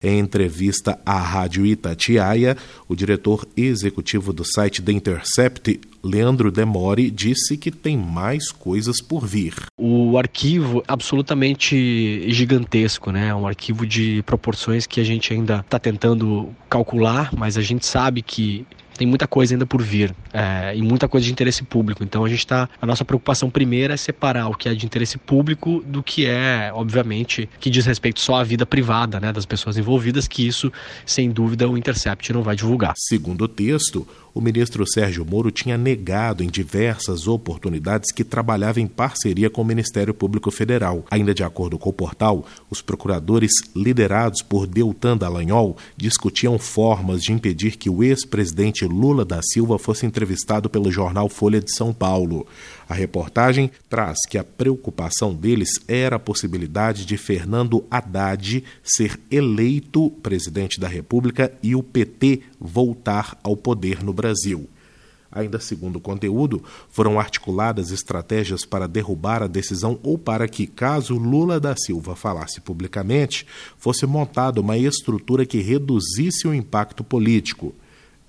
[0.00, 2.56] Em entrevista à Rádio Itatiaia,
[2.86, 9.26] o diretor executivo do site The Intercept, Leandro Demore, disse que tem mais coisas por
[9.26, 9.54] vir.
[9.76, 13.30] O arquivo é absolutamente gigantesco, né?
[13.30, 17.84] É um arquivo de proporções que a gente ainda está tentando calcular, mas a gente
[17.84, 18.64] sabe que
[18.98, 22.02] tem muita coisa ainda por vir é, e muita coisa de interesse público.
[22.02, 22.68] Então a gente está.
[22.82, 26.70] A nossa preocupação primeira é separar o que é de interesse público do que é,
[26.74, 30.72] obviamente, que diz respeito só à vida privada né, das pessoas envolvidas, que isso,
[31.06, 32.94] sem dúvida, o Intercept não vai divulgar.
[32.96, 34.06] Segundo o texto,
[34.38, 39.64] o ministro Sérgio Moro tinha negado em diversas oportunidades que trabalhava em parceria com o
[39.64, 41.04] Ministério Público Federal.
[41.10, 47.32] Ainda de acordo com o portal, os procuradores liderados por Deltan Dallagnol discutiam formas de
[47.32, 52.46] impedir que o ex-presidente Lula da Silva fosse entrevistado pelo jornal Folha de São Paulo.
[52.88, 60.10] A reportagem traz que a preocupação deles era a possibilidade de Fernando Haddad ser eleito
[60.22, 64.68] presidente da República e o PT voltar ao poder no Brasil.
[65.30, 71.18] Ainda segundo o conteúdo, foram articuladas estratégias para derrubar a decisão ou para que, caso
[71.18, 77.74] Lula da Silva falasse publicamente, fosse montada uma estrutura que reduzisse o impacto político.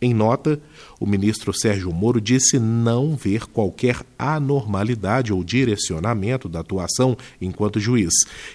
[0.00, 0.60] Em nota,
[1.00, 8.12] o ministro Sérgio Moro disse não ver qualquer anormalidade ou direcionamento da atuação enquanto juiz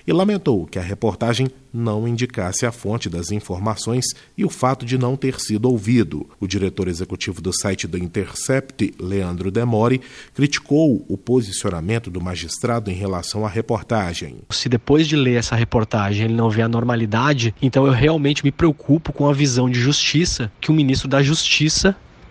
[0.07, 4.05] e lamentou que a reportagem não indicasse a fonte das informações
[4.37, 6.29] e o fato de não ter sido ouvido.
[6.39, 9.99] O diretor executivo do site do Intercept, Leandro Demore,
[10.35, 14.37] criticou o posicionamento do magistrado em relação à reportagem.
[14.51, 18.51] Se depois de ler essa reportagem ele não vê a normalidade, então eu realmente me
[18.51, 21.32] preocupo com a visão de justiça que o ministro da Justiça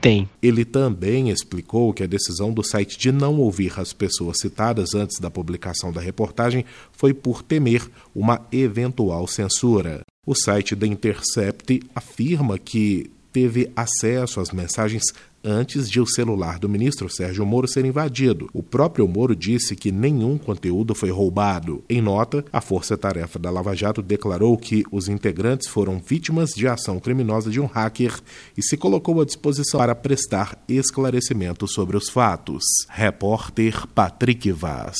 [0.03, 0.29] tem.
[0.43, 5.21] Ele também explicou que a decisão do site de não ouvir as pessoas citadas antes
[5.21, 10.01] da publicação da reportagem foi por temer uma eventual censura.
[10.27, 15.05] O site da Intercept afirma que teve acesso às mensagens
[15.45, 18.49] antes de o celular do ministro Sérgio Moro ser invadido.
[18.53, 21.85] O próprio Moro disse que nenhum conteúdo foi roubado.
[21.89, 26.67] Em nota, a Força Tarefa da Lava Jato declarou que os integrantes foram vítimas de
[26.67, 28.19] ação criminosa de um hacker
[28.57, 32.65] e se colocou à disposição para prestar esclarecimento sobre os fatos.
[32.89, 34.97] Repórter Patrick Vaz.